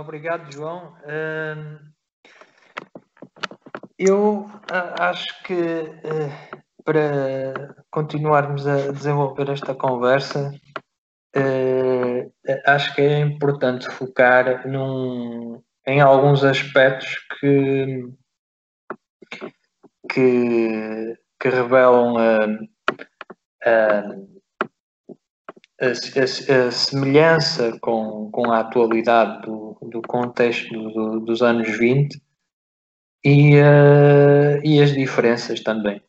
[0.00, 0.94] Obrigado, João.
[3.98, 4.48] Eu
[5.00, 6.50] acho que eh,
[6.84, 10.52] para continuarmos a desenvolver esta conversa,
[11.34, 12.30] eh,
[12.64, 18.04] acho que é importante focar num, em alguns aspectos que,
[20.12, 24.02] que, que revelam a, a,
[25.80, 32.20] a, a, semelhança com, com a atualidade do, do contexto do, dos anos 20
[33.24, 36.02] e, uh, e as diferenças também.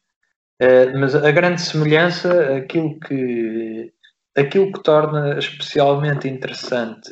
[0.62, 3.94] Uh, mas a grande semelhança, aquilo que,
[4.36, 7.10] aquilo que torna especialmente interessante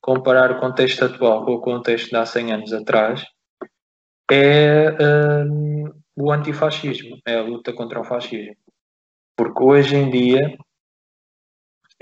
[0.00, 3.24] comparar o contexto atual com o contexto de há 100 anos atrás,
[4.30, 4.96] é
[5.44, 8.56] um, o antifascismo, é a luta contra o fascismo.
[9.36, 10.56] Porque hoje em dia,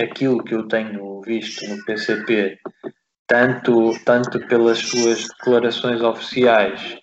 [0.01, 2.59] aquilo que eu tenho visto no PCP,
[3.27, 6.99] tanto, tanto pelas suas declarações oficiais,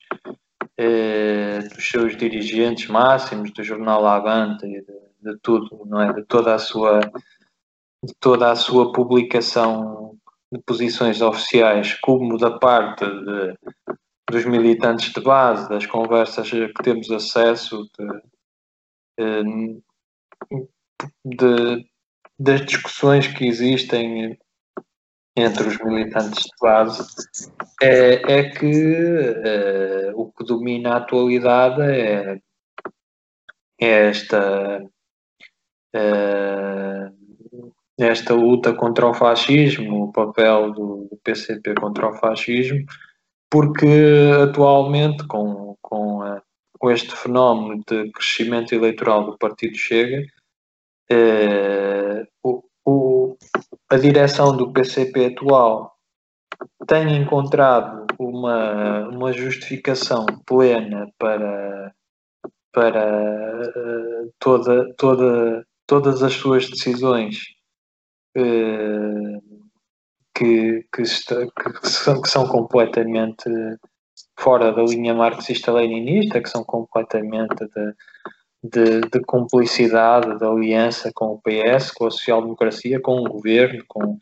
[0.78, 6.14] eh, dos seus dirigentes máximos, do jornal Avante e de, de tudo, não é?
[6.14, 7.00] De toda a sua
[8.04, 10.16] de toda a sua publicação
[10.52, 13.58] de posições oficiais, como da parte de,
[14.30, 17.90] dos militantes de base, das conversas que temos acesso,
[19.18, 19.82] de,
[21.26, 21.88] de,
[22.38, 24.38] das discussões que existem
[25.38, 27.06] entre os militantes de base,
[27.82, 32.40] é, é que uh, o que domina a atualidade é,
[33.82, 34.82] é esta.
[35.94, 37.16] Uh,
[37.98, 42.86] nesta luta contra o fascismo, o papel do, do, PCP contra o fascismo,
[43.50, 43.88] porque
[44.44, 46.42] atualmente, com, com, a,
[46.78, 50.26] com este fenómeno de crescimento eleitoral do Partido Chega,
[51.10, 53.38] eh, o, o,
[53.90, 55.96] a direção do PCP atual
[56.88, 61.94] tem encontrado uma, uma justificação plena para,
[62.72, 67.38] para uh, toda, toda, todas as suas decisões
[68.36, 69.40] eh,
[70.36, 73.50] que, que, está, que, são, que são completamente
[74.38, 77.94] fora da linha marxista-leninista, que são completamente de,
[78.72, 84.18] de, de, cumplicidade, de aliança com o PS, com a social-democracia, com o governo, com,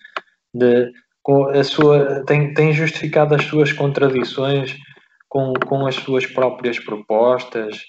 [0.54, 4.76] de, com a sua, tem, tem justificado as suas contradições
[5.30, 7.82] com, com as suas próprias propostas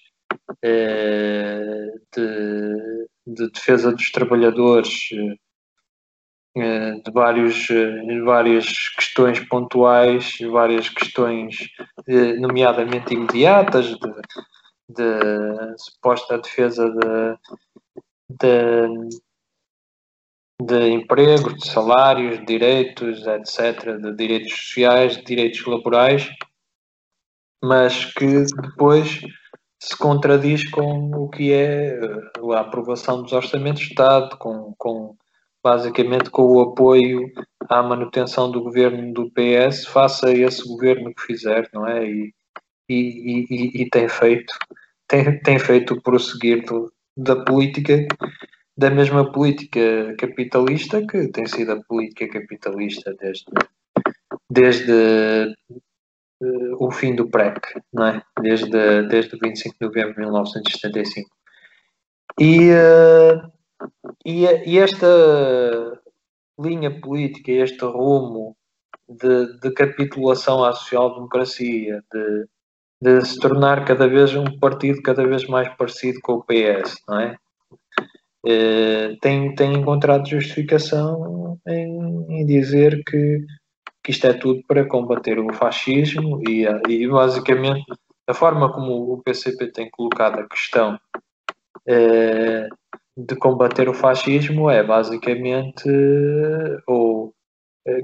[0.63, 5.11] eh, de, de defesa dos trabalhadores
[6.57, 11.69] eh, de, vários, eh, várias questões pontuais, várias questões,
[12.07, 13.99] eh, nomeadamente imediatas, de,
[14.89, 17.39] de suposta defesa de,
[18.31, 19.09] de,
[20.62, 26.28] de de salários, de direitos, etc., de direitos sociais, de direitos laborais,
[27.62, 29.21] mas que depois
[29.81, 31.99] se contradiz com o que é
[32.55, 35.17] a aprovação dos orçamentos de Estado, com, com
[35.62, 37.31] basicamente com o apoio
[37.69, 42.06] à manutenção do governo do PS, faça esse governo que fizer, não é?
[42.06, 42.34] E,
[42.89, 44.53] e, e, e tem feito,
[45.09, 48.06] tem, tem feito o prosseguir do, da política,
[48.77, 53.44] da mesma política capitalista que tem sido a política capitalista desde,
[54.50, 55.56] desde
[56.43, 57.61] uh, o fim do PREC,
[57.93, 58.23] não é?
[58.41, 61.31] Desde, desde o 25 de novembro de 1975.
[62.41, 63.53] E, uh,
[64.25, 65.06] e, e esta
[66.59, 68.56] linha política, este rumo
[69.09, 72.47] de, de capitulação à social-democracia, de,
[73.00, 77.21] de se tornar cada vez um partido cada vez mais parecido com o PS, não
[77.21, 77.37] é?
[78.47, 83.38] Eh, tem, tem encontrado justificação em, em dizer que,
[84.03, 87.84] que isto é tudo para combater o fascismo e, e basicamente
[88.27, 90.99] a forma como o PCP tem colocado a questão
[91.88, 92.69] eh,
[93.16, 95.88] de combater o fascismo é basicamente
[96.87, 97.32] ou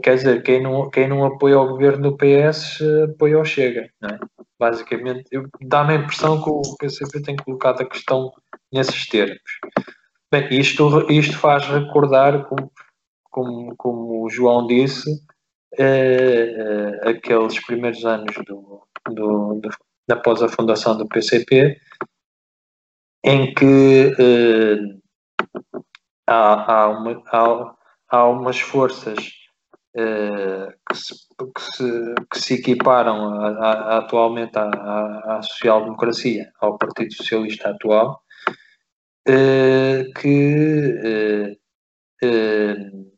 [0.03, 2.81] quer dizer quem não quem não apoia o governo do PS
[3.13, 4.19] apoia o Chega é?
[4.59, 5.25] basicamente
[5.63, 8.33] dá-me a impressão que o PCP tem colocado a questão
[8.73, 9.41] nesses termos
[10.31, 12.71] bem isto isto faz recordar como
[13.31, 15.09] como, como o João disse
[15.79, 16.55] eh,
[17.05, 19.71] eh, aqueles primeiros anos do, do, do
[20.11, 21.81] após a fundação do PCP
[23.25, 24.79] em que eh,
[26.27, 27.77] há, há, uma, há,
[28.09, 29.40] há umas forças
[29.95, 37.13] que, se, que, se, que, se, equiparam a, a, atualmente à, à social-democracia, ao Partido
[37.15, 38.23] Socialista atual,
[39.29, 41.57] uh, que,
[42.23, 43.11] uh,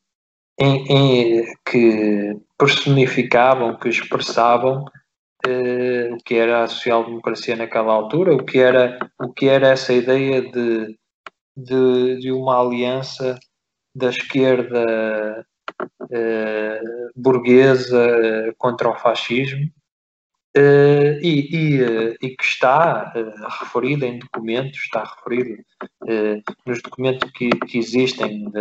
[0.58, 4.84] em, em, que personificavam, que expressavam
[5.44, 10.40] o que era a social-democracia naquela altura, o que era, o que era essa ideia
[10.40, 10.96] de,
[11.56, 13.36] de, de uma aliança
[13.92, 15.44] da esquerda
[17.16, 19.70] burguesa contra o fascismo
[20.54, 23.10] Uh, e, e, uh, e, que está
[23.58, 25.64] referido em documentos, está referido
[26.66, 28.52] nos documentos que, que existem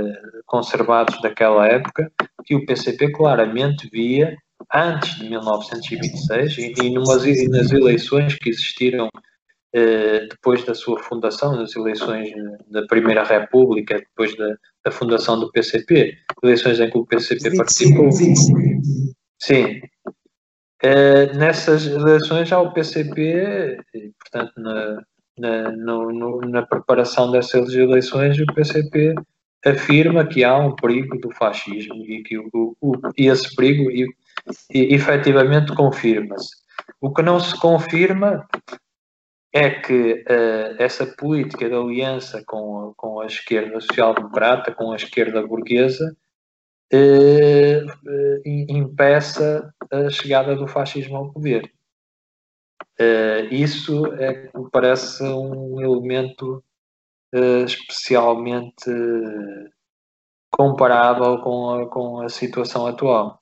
[0.46, 2.10] conservados daquela época,
[2.46, 4.38] que o PCP claramente via,
[4.74, 9.10] antes de 1926, e, e, numas, e nas eleições que existiram
[9.74, 12.30] depois da sua fundação, nas eleições
[12.70, 17.58] da Primeira República, depois da, da fundação do PCP, eleições em que o PCP 25,
[17.58, 18.12] participou.
[18.12, 18.60] 25.
[19.40, 19.82] Sim,
[20.84, 23.78] Uh, nessas eleições já o PCP,
[24.20, 25.04] portanto, na,
[25.38, 29.14] na, no, na preparação dessas eleições, o PCP
[29.64, 34.08] afirma que há um perigo do fascismo e que o, o, e esse perigo e,
[34.74, 36.50] e, efetivamente confirma-se.
[37.00, 38.48] O que não se confirma
[39.54, 45.46] é que uh, essa política de aliança com, com a esquerda social-democrata, com a esquerda
[45.46, 46.16] burguesa,
[46.94, 51.72] eh, eh, impeça a chegada do fascismo ao poder.
[53.50, 56.64] Isso é, me parece um elemento
[57.66, 58.92] especialmente
[60.52, 63.41] comparável com a, com a situação atual.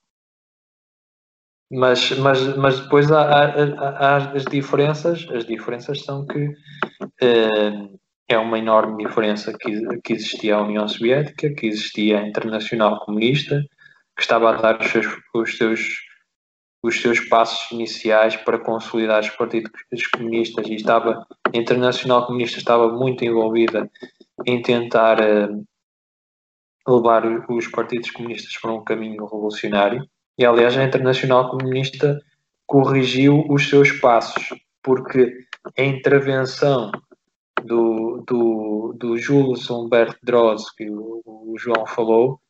[1.70, 6.52] Mas, mas, mas depois há, há, há, as diferenças, as diferenças são que
[8.30, 13.60] é uma enorme diferença que, que existia a União Soviética, que existia a Internacional Comunista,
[14.16, 15.80] que estava a dar os seus, os seus,
[16.80, 22.88] os seus passos iniciais para consolidar os partidos comunistas e estava, a Internacional Comunista estava
[22.92, 23.90] muito envolvida
[24.46, 25.64] em tentar uh,
[26.86, 30.08] levar os partidos comunistas para um caminho revolucionário.
[30.40, 32.18] E, aliás, a Internacional Comunista
[32.66, 34.48] corrigiu os seus passos,
[34.82, 35.44] porque
[35.78, 36.90] a intervenção
[37.62, 42.40] do, do, do Jules Humberto Droz, que o, o João falou,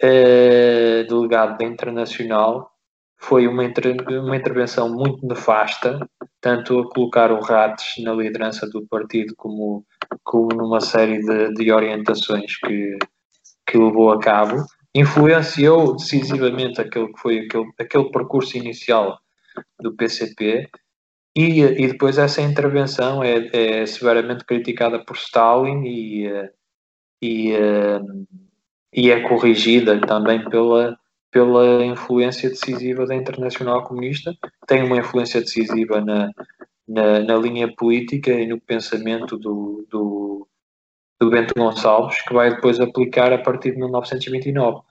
[0.00, 2.70] eh, delegado da Internacional,
[3.18, 6.08] foi uma, inter, uma intervenção muito nefasta,
[6.40, 9.84] tanto a colocar o Rates na liderança do partido, como,
[10.22, 12.96] como numa série de, de orientações que,
[13.66, 14.64] que levou a cabo.
[14.94, 19.18] Influenciou decisivamente aquele que foi aquele, aquele percurso inicial
[19.80, 20.68] do PCP
[21.36, 26.28] e, e depois essa intervenção é, é severamente criticada por Stalin e,
[27.20, 27.52] e,
[28.92, 30.96] e é corrigida também pela,
[31.32, 34.32] pela influência decisiva da Internacional Comunista,
[34.68, 36.30] tem uma influência decisiva na,
[36.86, 40.23] na, na linha política e no pensamento do, do,
[41.24, 44.82] do Bento Gonçalves, que vai depois aplicar a partir de 1929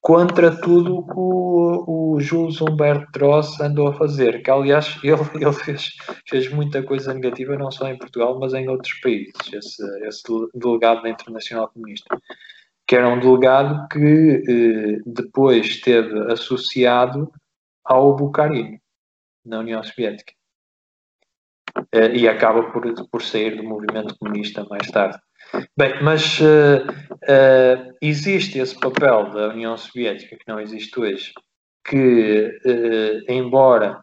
[0.00, 5.52] contra tudo o que o, Jules Humberto Dross andou a fazer, que aliás ele, ele
[5.52, 5.96] fez,
[6.26, 10.22] fez muita coisa negativa não só em Portugal, mas em outros países, esse, esse
[10.54, 12.16] delegado da Internacional Comunista,
[12.86, 17.30] que era um delegado que eh, depois esteve associado
[17.84, 18.78] ao Bukharin,
[19.44, 20.32] na União Soviética,
[21.92, 25.18] eh, e acaba por, por sair do movimento comunista mais tarde.
[25.76, 31.32] Bem, mas uh, uh, existe esse papel da União Soviética que não existe hoje,
[31.84, 34.00] que, uh, embora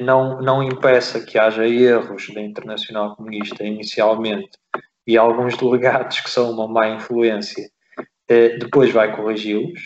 [0.00, 4.58] não, não impeça que haja erros da Internacional Comunista inicialmente
[5.06, 7.70] e alguns delegados que são uma má influência,
[8.28, 9.80] depois vai corrigi-los.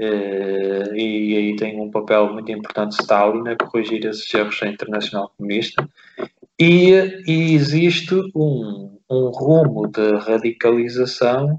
[0.00, 5.88] e aí tem um papel muito importante Stalin a corrigir esses erros da Internacional Comunista
[6.62, 11.58] e, e existe um, um rumo de radicalização,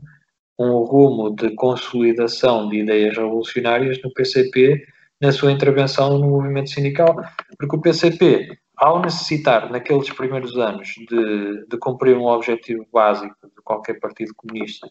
[0.58, 4.82] um rumo de consolidação de ideias revolucionárias no PCP
[5.20, 7.18] na sua intervenção no movimento sindical,
[7.60, 13.62] porque o PCP, ao necessitar, naqueles primeiros anos, de, de cumprir um objetivo básico de
[13.62, 14.90] qualquer partido comunista,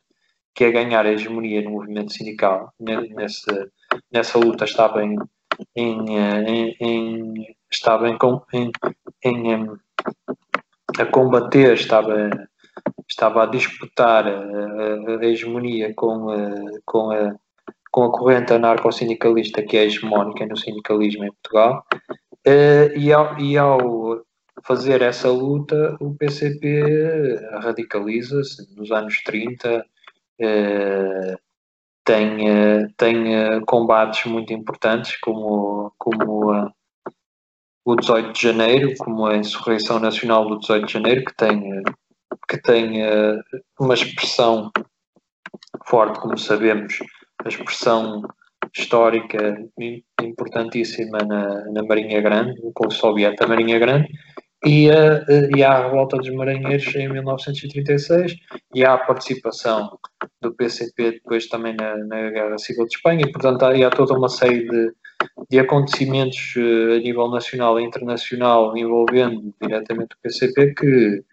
[0.54, 3.70] que é ganhar a hegemonia no movimento sindical, nessa,
[4.12, 5.16] nessa luta estava em,
[5.74, 8.18] em, em, em estava em,
[8.52, 8.70] em,
[9.24, 9.70] em,
[10.98, 12.30] a combater, estava,
[13.08, 16.50] estava a disputar a, a hegemonia com, a,
[16.84, 17.34] com, a,
[17.90, 21.84] com a corrente anarco-sindicalista que é hegemónica no sindicalismo em Portugal.
[22.44, 24.24] Eh, e ao, e ao
[24.64, 29.84] fazer essa luta, o PCP radicaliza-se nos anos 30,
[30.40, 31.36] eh,
[32.04, 36.72] tem, eh, tem combates muito importantes, como, como
[37.84, 41.82] o 18 de janeiro, como a insurreição nacional do 18 de janeiro, que tem,
[42.48, 43.02] que tem
[43.78, 44.70] uma expressão
[45.86, 46.98] forte, como sabemos,
[47.44, 48.22] a expressão
[48.76, 49.58] histórica
[50.22, 54.08] importantíssima na, na Marinha Grande, com o soviético da Marinha Grande,
[54.64, 55.24] e, a,
[55.56, 58.36] e há a revolta dos marinheiros em 1936
[58.74, 59.98] e há a participação
[60.40, 64.14] do PCP depois também na, na Guerra Civil de Espanha e portanto há, há toda
[64.14, 64.92] uma série de,
[65.50, 71.24] de acontecimentos uh, a nível nacional e internacional envolvendo diretamente o PCP que,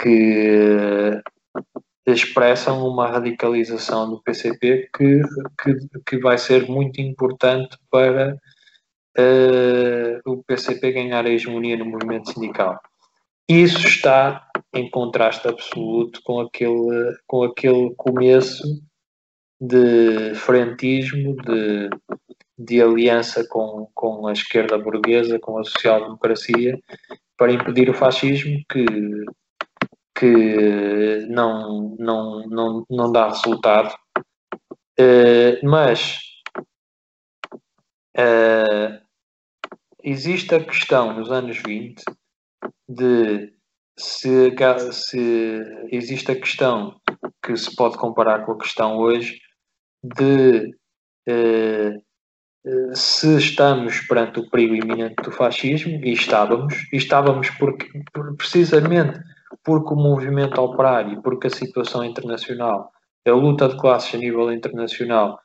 [0.00, 1.22] que
[2.06, 5.22] expressam uma radicalização do PCP que,
[5.62, 8.38] que, que vai ser muito importante para
[9.18, 12.78] uh, o PCP ganhar a hegemonia no movimento sindical.
[13.48, 18.62] Isso está em contraste absoluto com aquele, com aquele começo
[19.60, 21.90] de frentismo, de,
[22.58, 26.78] de aliança com, com a esquerda burguesa, com a social-democracia,
[27.36, 28.86] para impedir o fascismo, que,
[30.18, 33.94] que não, não, não, não dá resultado.
[34.98, 36.20] Uh, mas
[38.16, 39.03] uh,
[40.04, 42.02] existe a questão nos anos 20
[42.88, 43.52] de
[43.96, 44.54] se,
[44.92, 47.00] se existe a questão
[47.42, 49.38] que se pode comparar com a questão hoje
[50.02, 50.76] de
[51.26, 51.96] eh,
[52.66, 57.86] eh, se estamos perante o perigo iminente do fascismo, e estávamos, e estávamos porque,
[58.36, 59.20] precisamente
[59.62, 62.90] porque o movimento operário, porque a situação internacional,
[63.26, 65.38] a luta de classes a nível internacional,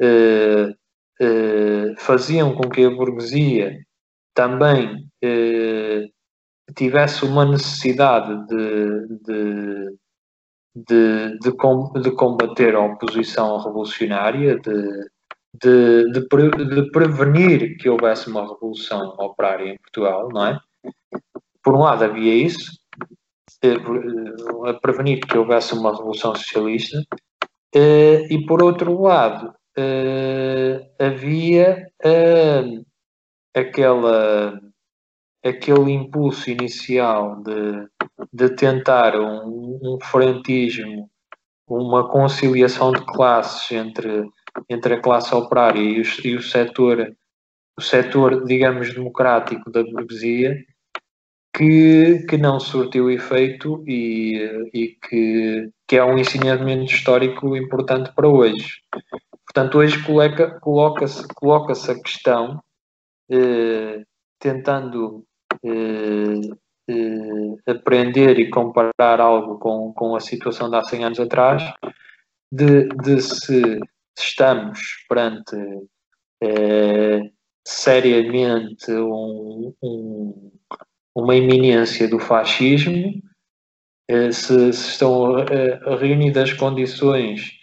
[0.00, 0.74] eh,
[1.20, 3.78] eh, faziam com que a burguesia
[4.34, 6.06] também eh,
[6.74, 9.96] tivesse uma necessidade de, de,
[10.74, 15.10] de, de, de combater a oposição revolucionária, de,
[15.62, 20.58] de, de, pre, de prevenir que houvesse uma revolução operária em Portugal, não é?
[21.62, 22.72] Por um lado havia isso,
[23.62, 23.76] eh,
[24.68, 27.02] a prevenir que houvesse uma revolução socialista,
[27.74, 31.86] eh, e por outro lado eh, havia
[33.54, 34.60] aquela,
[35.44, 37.88] aquele impulso inicial de,
[38.32, 41.10] de tentar um, um frentismo,
[41.68, 44.28] uma conciliação de classes entre,
[44.68, 47.14] entre a classe operária e o, e o setor,
[47.78, 50.56] o setor, digamos, democrático da burguesia,
[51.56, 58.28] que, que não surtiu efeito e, e que, que é um ensinamento histórico importante para
[58.28, 58.80] hoje.
[59.46, 62.62] Portanto, hoje coloca-se coloca coloca a questão
[63.30, 64.04] eh,
[64.40, 65.24] tentando
[65.62, 66.40] eh,
[66.88, 71.62] eh, aprender e comparar algo com, com a situação de há 100 anos atrás,
[72.50, 73.78] de, de se
[74.18, 75.56] estamos perante
[76.42, 77.30] eh,
[77.64, 80.52] seriamente um, um,
[81.14, 83.22] uma iminência do fascismo,
[84.32, 85.36] se, se, estão
[86.00, 87.60] reunidas condições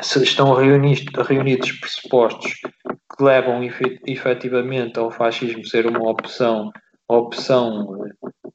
[0.00, 3.60] se estão reunidos, pressupostos que levam
[4.06, 6.70] efetivamente ao fascismo ser uma opção,
[7.08, 8.04] a opção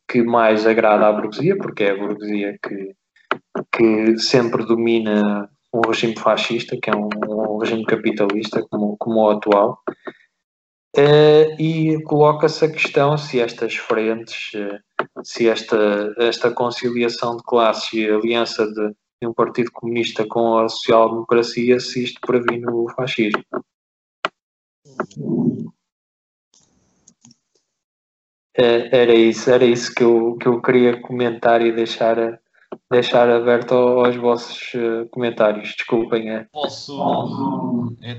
[0.07, 2.95] que mais agrada à burguesia, porque é a burguesia que,
[3.71, 9.29] que sempre domina um regime fascista, que é um, um regime capitalista como, como o
[9.31, 9.79] atual,
[10.95, 14.79] uh, e coloca-se a questão se estas frentes, uh,
[15.23, 20.67] se esta, esta conciliação de classes e aliança de, e um partido comunista com a
[20.67, 23.43] social-democracia se isto previne o fascismo.
[28.55, 32.39] É, era isso, era isso que eu, que eu queria comentar e deixar,
[32.91, 35.73] deixar aberto aos vossos eh, comentários.
[35.75, 36.29] Desculpem.
[36.29, 36.45] É.
[36.51, 37.95] Posso.
[38.03, 38.13] É,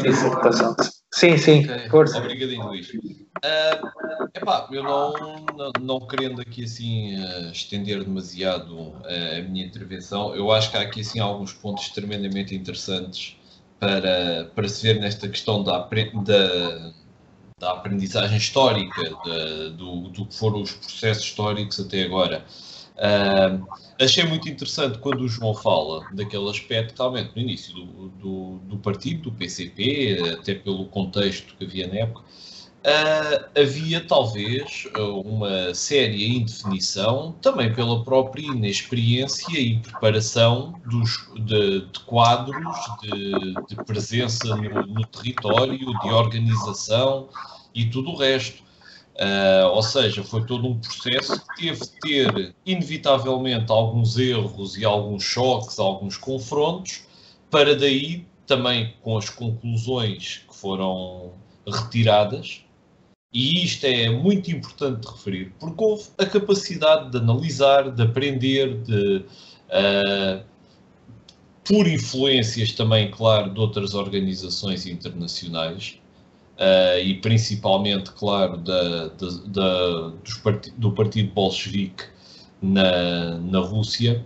[0.00, 0.74] dissertação.
[1.14, 1.88] Sim, sim, okay.
[1.88, 2.18] força.
[2.18, 2.88] Obrigadinho, Luís.
[2.88, 5.12] Uh, epá, eu não,
[5.56, 10.76] não, não, querendo aqui assim uh, estender demasiado uh, a minha intervenção, eu acho que
[10.76, 13.36] há aqui assim alguns pontos tremendamente interessantes
[13.78, 16.92] para, para se ver nesta questão da, da,
[17.60, 22.44] da aprendizagem histórica, da, do, do que foram os processos históricos até agora.
[22.94, 23.66] Uh,
[24.00, 28.78] achei muito interessante quando o João fala daquele aspecto, talvez no início do, do, do,
[28.78, 34.86] partido, do PCP, até pelo contexto que havia na época, uh, havia talvez
[35.24, 43.84] uma séria indefinição, também pela própria inexperiência e preparação dos, de, de quadros de, de
[43.84, 47.28] presença no, no território, de organização
[47.74, 48.63] e tudo o resto.
[49.14, 54.84] Uh, ou seja, foi todo um processo que teve de ter, inevitavelmente, alguns erros e
[54.84, 57.04] alguns choques, alguns confrontos,
[57.48, 61.32] para daí, também com as conclusões que foram
[61.66, 62.64] retiradas,
[63.32, 68.82] e isto é muito importante de referir, porque houve a capacidade de analisar, de aprender,
[68.82, 69.24] de,
[69.68, 70.44] uh,
[71.64, 75.98] por influências também, claro, de outras organizações internacionais,
[76.58, 82.04] uh, e principalmente, claro, da, da, da part do Partido Bolchevique
[82.60, 84.24] na, na Rússia,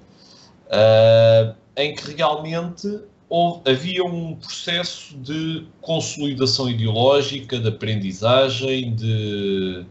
[0.66, 9.84] uh, em que realmente houve, havia um processo de consolidação ideológica, de aprendizagem, de,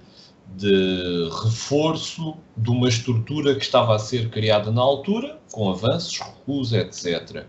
[0.55, 6.73] de reforço de uma estrutura que estava a ser criada na altura, com avanços, recuos,
[6.73, 7.45] etc.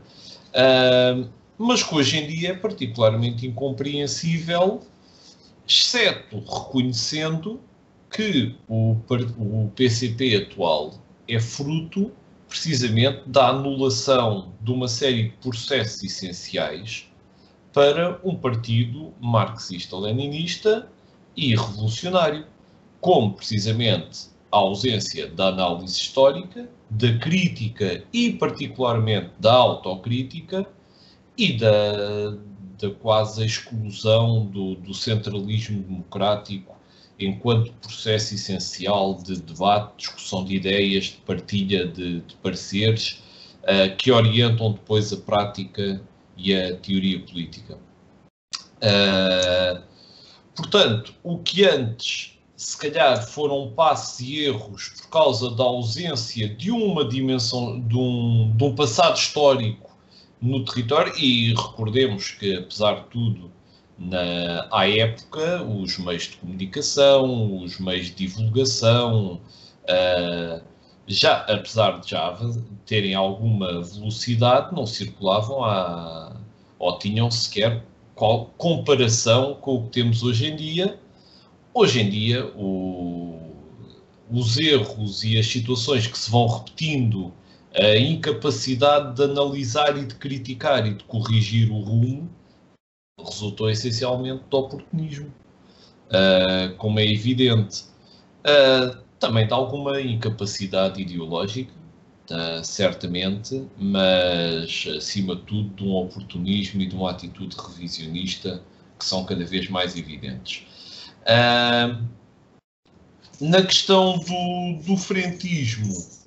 [0.49, 4.81] Uh, mas que hoje em dia é particularmente incompreensível,
[5.67, 7.61] exceto reconhecendo
[8.11, 8.97] que o,
[9.39, 10.95] o PCP atual
[11.27, 12.13] é fruto
[12.49, 17.07] precisamente da anulação de uma série de processos essenciais
[17.73, 20.89] para um partido marxista-leninista
[21.37, 22.47] e revolucionário,
[23.01, 30.67] como precisamente a ausência da análise histórica, da crítica e particularmente da autocrítica
[31.39, 32.31] e da,
[32.81, 36.77] da quase exclusão do, do centralismo democrático
[37.19, 43.23] enquanto processo essencial de debate, discussão de ideias, de partilha de, de pareceres,
[43.63, 46.01] uh, que orientam depois a prática
[46.37, 47.79] e a teoria política.
[48.77, 49.83] Uh,
[50.55, 56.71] portanto, o que antes se calhar foram passos e erros por causa da ausência de
[56.71, 59.88] uma dimensão, de um, de um passado histórico
[60.41, 63.51] no território, e recordemos que, apesar de tudo,
[63.99, 69.41] na, à época, os meios de comunicação, os meios de divulgação,
[69.85, 70.63] uh,
[71.07, 72.39] já, apesar de já
[72.87, 76.37] terem alguma velocidade, não circulavam a,
[76.79, 77.83] ou tinham sequer
[78.15, 80.99] qual, comparação com o que temos hoje em dia.
[81.75, 83.55] Hoje em dia, o,
[84.31, 87.33] os erros e as situações que se vão repetindo,
[87.81, 92.29] a incapacidade de analisar e de criticar e de corrigir o rumo,
[93.25, 95.33] resultou essencialmente do oportunismo,
[96.09, 97.85] uh, como é evidente.
[98.41, 101.73] Uh, também de alguma incapacidade ideológica,
[102.31, 108.63] uh, certamente, mas acima de tudo de um oportunismo e de uma atitude revisionista
[108.99, 110.67] que são cada vez mais evidentes.
[113.41, 116.18] na questão do, do frentismo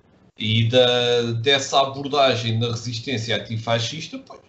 [0.42, 4.42] e da, dessa abordagem na resistência antifascista, pois,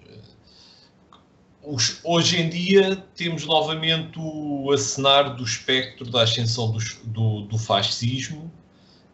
[1.62, 7.58] os, hoje em dia temos novamente o acenar do espectro da ascensão do, do, do
[7.58, 8.50] fascismo,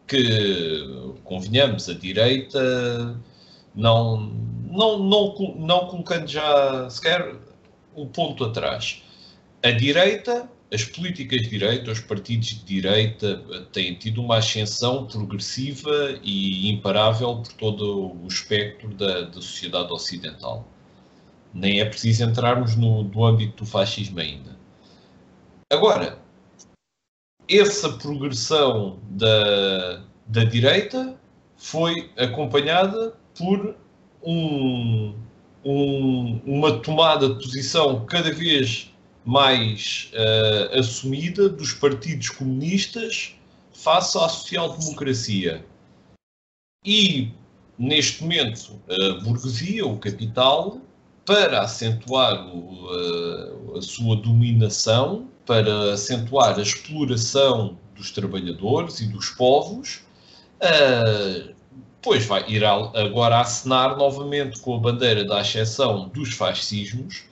[0.07, 3.19] que, convenhamos, a direita,
[3.75, 4.31] não,
[4.71, 7.35] não, não, não colocando já sequer
[7.95, 9.03] um ponto atrás.
[9.61, 13.37] A direita, as políticas de direita, os partidos de direita
[13.71, 20.67] têm tido uma ascensão progressiva e imparável por todo o espectro da, da sociedade ocidental
[21.53, 24.57] nem é preciso entrarmos no, no âmbito do fascismo ainda.
[25.71, 26.19] Agora,
[27.47, 31.19] essa progressão da, da direita
[31.57, 33.75] foi acompanhada por
[34.23, 35.15] um,
[35.63, 38.88] um, uma tomada de posição cada vez
[39.29, 43.35] mais uh, assumida dos partidos comunistas
[43.71, 45.63] face à social-democracia.
[46.83, 47.31] E,
[47.77, 50.81] neste momento, a burguesia, o capital,
[51.27, 52.89] para acentuar o,
[53.75, 60.01] a, a sua dominação, para acentuar a exploração dos trabalhadores e dos povos,
[60.55, 61.53] uh,
[62.01, 67.28] pois vai ir agora acenar novamente com a bandeira da exceção dos fascismos.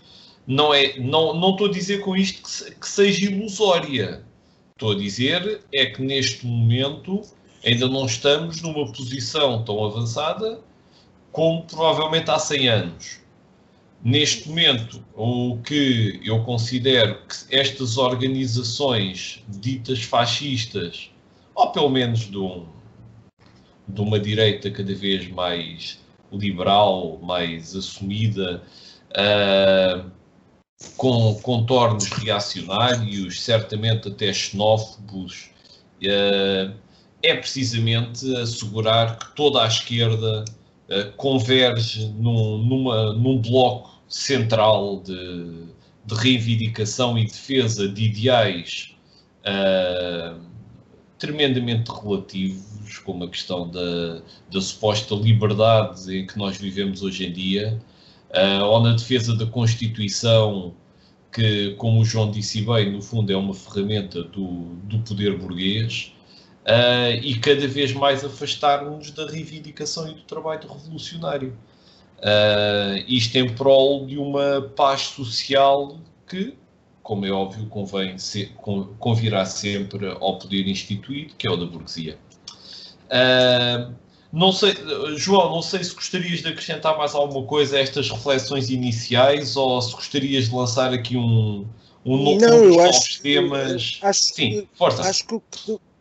[0.48, 4.24] Não, é, não, não estou a dizer com isto que, que seja ilusória.
[4.72, 7.22] Estou a dizer é que neste momento
[7.66, 10.62] ainda não estamos numa posição tão avançada
[11.32, 13.20] como provavelmente há 100 anos.
[14.04, 21.12] Neste momento, o que eu considero que estas organizações ditas fascistas,
[21.54, 22.66] ou pelo menos de, um,
[23.88, 26.00] de uma direita cada vez mais
[26.32, 28.64] liberal, mais assumida,
[29.12, 30.10] uh,
[30.96, 35.50] com contornos reacionários, certamente até xenófobos,
[36.04, 36.74] uh,
[37.24, 40.46] é precisamente assegurar que toda a esquerda
[40.90, 45.66] uh, converge num, numa, num bloco central de,
[46.06, 48.96] de, reivindicação e defesa de ideais
[49.42, 50.40] uh,
[51.18, 57.34] tremendamente relativos, como a questão da, da, suposta liberdade em que nós vivemos hoje em
[57.34, 57.80] dia,
[58.32, 60.74] uh, ou na defesa da Constituição
[61.32, 66.14] que, como o João disse bem, no fundo é uma ferramenta do, do poder burguês,
[66.64, 71.56] uh, e cada vez mais afastar-nos da reivindicação e do trabalho revolucionário.
[72.18, 76.56] Uh, isto em prol de uma paz social que,
[77.04, 78.54] como é óbvio, convém ser,
[78.98, 82.18] convirá sempre ao poder instituído, que é o da burguesia.
[83.06, 83.94] Uh,
[84.32, 84.76] não sei,
[85.16, 89.82] João, não sei se gostarias de acrescentar mais alguma coisa a estas reflexões iniciais ou
[89.82, 91.66] se gostarias de lançar aqui um,
[92.06, 94.00] um novo não, eu acho, temas.
[94.02, 95.02] Acho, Sim, força.
[95.02, 95.42] Acho que,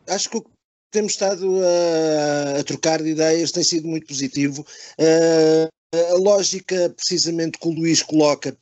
[0.08, 0.50] acho que o que
[0.90, 4.66] temos estado a, a, trocar de ideias tem sido muito positivo.
[4.98, 5.68] Uh,
[6.12, 8.56] a lógica, precisamente, que o Luís coloca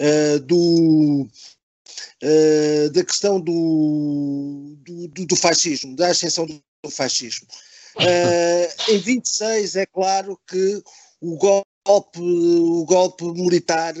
[0.00, 1.28] uh, do.
[2.22, 7.46] Uh, da questão do, do, do, fascismo, da ascensão do fascismo.
[7.96, 10.82] Uh, em 26 é claro que
[11.20, 13.94] o golpe, o golpe militar,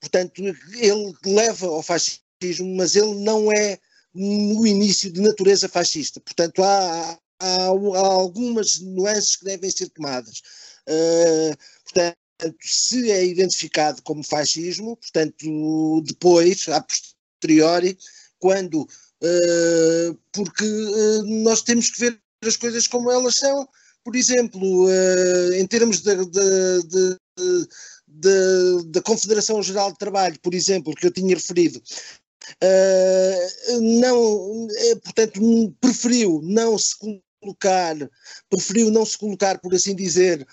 [0.00, 0.42] portanto,
[0.74, 3.78] ele leva ao fascismo, mas ele não é
[4.14, 6.20] no início de natureza fascista.
[6.20, 10.42] Portanto, há, há, há algumas nuances que devem ser tomadas.
[10.88, 12.16] Uh, portanto,
[12.60, 17.98] se é identificado como fascismo, portanto, depois, a posteriori,
[18.38, 18.88] quando.
[19.22, 23.68] Uh, porque uh, nós temos que ver as coisas como elas são.
[24.04, 26.14] Por exemplo, uh, em termos da,
[28.86, 31.80] da Confederação Geral de Trabalho, por exemplo, que eu tinha referido,
[32.62, 35.40] uh, não, eh, portanto,
[35.80, 36.94] preferiu não se
[37.40, 37.96] colocar,
[38.50, 40.46] preferiu não se colocar, por assim dizer,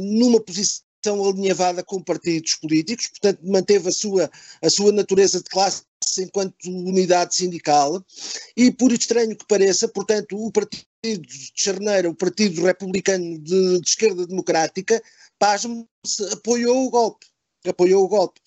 [0.00, 4.30] numa posição alinhavada com partidos políticos, portanto manteve a sua,
[4.62, 5.82] a sua natureza de classe
[6.18, 8.04] enquanto unidade sindical
[8.56, 13.88] e por estranho que pareça, portanto o partido de Charneira, o partido republicano de, de
[13.88, 15.02] esquerda democrática,
[15.38, 15.88] pasmo
[16.32, 17.26] apoiou o golpe,
[17.66, 18.40] apoiou o golpe.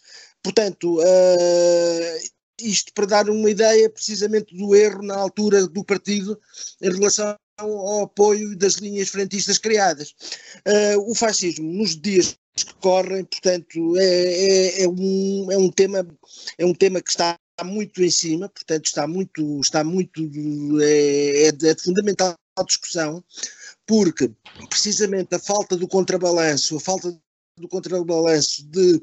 [0.44, 2.30] Portanto, uh,
[2.62, 6.40] isto para dar uma ideia precisamente do erro na altura do partido
[6.82, 10.14] em relação ao apoio das linhas frentistas criadas.
[10.68, 16.08] Uh, o fascismo, nos dias que correm, portanto, é, é, é, um, é, um tema,
[16.58, 20.22] é um tema que está muito em cima, portanto, está muito, está muito
[20.82, 23.22] é, é de é fundamental discussão,
[23.86, 24.32] porque
[24.70, 27.18] precisamente a falta do contrabalanço, a falta
[27.58, 29.02] do contrabalanço de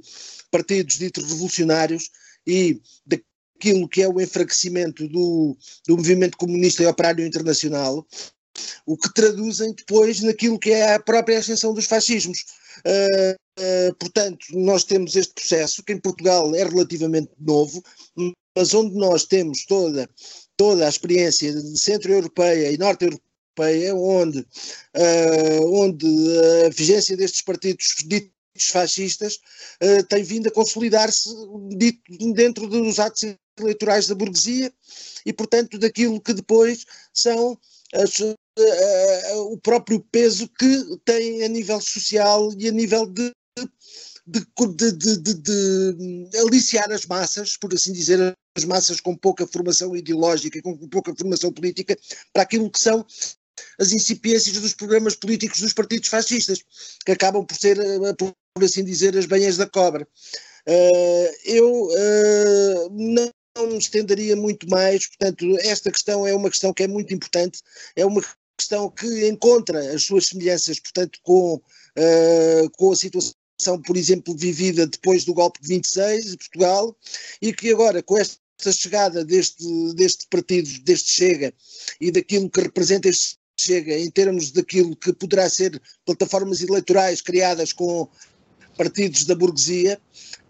[0.51, 2.11] partidos ditos revolucionários
[2.47, 8.07] e daquilo que é o enfraquecimento do, do movimento comunista e operário internacional,
[8.87, 12.45] o que traduzem depois naquilo que é a própria ascensão dos fascismos.
[12.79, 17.83] Uh, uh, portanto, nós temos este processo, que em Portugal é relativamente novo,
[18.57, 20.09] mas onde nós temos toda,
[20.57, 26.07] toda a experiência de centro-europeia e norte-europeia, onde, uh, onde
[26.67, 28.31] a vigência destes partidos ditos
[28.71, 29.41] fascistas
[30.11, 31.31] tem vindo a consolidar-se
[32.35, 34.73] dentro dos atos eleitorais da burguesia
[35.25, 36.85] e, portanto, daquilo que depois
[37.15, 37.59] são
[37.95, 43.33] as, uh, o próprio peso que tem a nível social e a nível de
[44.27, 49.97] de, de, de, de, aliciar as massas, por assim dizer, as massas com pouca formação
[49.97, 51.97] ideológica, com pouca formação política,
[52.33, 53.05] para aquilo que são
[53.79, 56.65] as incipiências dos programas políticos dos partidos fascistas,
[57.05, 60.07] que acabam por ser, eh, por assim dizer, as banhas da cobra.
[60.67, 61.88] Uh, eu
[62.93, 67.12] não não me estenderia muito mais, portanto, esta questão é uma questão que é muito
[67.12, 67.61] importante,
[67.95, 68.23] é uma
[68.57, 73.33] questão que encontra as suas semelhanças, portanto, com, uh, com a situação,
[73.85, 76.96] por exemplo, vivida depois do golpe de 26 de Portugal,
[77.40, 81.53] e que agora, com esta chegada deste, deste partido, deste Chega,
[82.01, 87.72] e daquilo que representa este Chega, em termos daquilo que poderá ser plataformas eleitorais criadas
[87.72, 88.09] com
[88.77, 90.01] partidos da burguesia,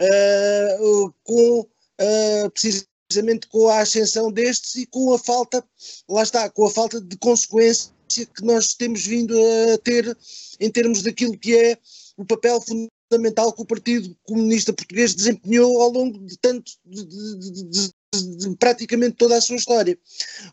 [0.01, 5.62] uh, com uh, precisamente com a ascensão destes e com a falta,
[6.09, 9.35] lá está, com a falta de consequência que nós temos vindo
[9.72, 10.16] a ter
[10.61, 11.79] em termos daquilo que é
[12.16, 17.92] o papel fundamental que o Partido Comunista Português desempenhou ao longo de tanto de, de,
[18.14, 19.98] de, praticamente toda a sua história.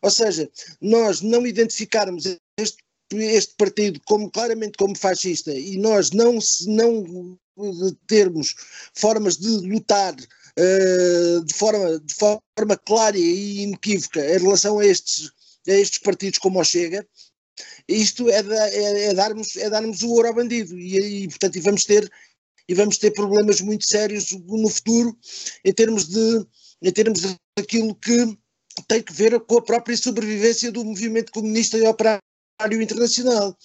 [0.01, 0.49] Ou seja,
[0.81, 2.25] nós não identificarmos
[2.57, 2.77] este,
[3.11, 7.37] este partido como claramente como fascista e nós não, não
[8.07, 8.55] termos
[8.93, 15.31] formas de lutar uh, de, forma, de forma clara e inequívoca em relação a estes,
[15.67, 17.05] a estes partidos como o Chega,
[17.87, 21.61] isto é, é, é, darmos, é darmos o ouro ao bandido e, e portanto e
[21.61, 22.09] vamos ter
[22.69, 25.17] e vamos ter problemas muito sérios no futuro
[25.65, 26.45] em termos de
[26.82, 27.21] em termos
[27.58, 28.38] daquilo que
[28.88, 32.21] tem que ver com a própria sobrevivência do movimento comunista e operário
[32.82, 33.58] internacional.